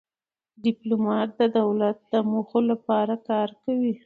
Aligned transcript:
ډيپلومات 0.63 1.29
د 1.39 1.41
دولت 1.59 1.97
د 2.11 2.13
موخو 2.31 2.59
لپاره 2.71 3.13
کار 3.29 3.49
کوي. 3.63 3.93